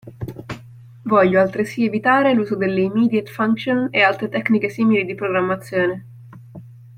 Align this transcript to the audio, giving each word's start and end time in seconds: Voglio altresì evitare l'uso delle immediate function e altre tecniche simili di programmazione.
Voglio 1.03 1.39
altresì 1.39 1.85
evitare 1.85 2.33
l'uso 2.33 2.55
delle 2.55 2.81
immediate 2.81 3.29
function 3.29 3.89
e 3.91 4.01
altre 4.01 4.29
tecniche 4.29 4.67
simili 4.67 5.05
di 5.05 5.13
programmazione. 5.13 6.05